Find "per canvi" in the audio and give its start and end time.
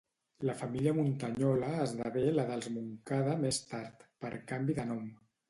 4.27-4.81